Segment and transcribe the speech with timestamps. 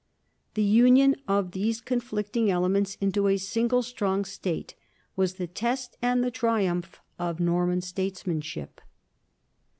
[0.55, 4.73] The union of these conflicting elements into a single strong state
[5.15, 8.81] was the test and the triumph of Norman statesmanship.